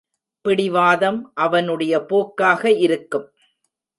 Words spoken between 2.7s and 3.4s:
இருக்கும்.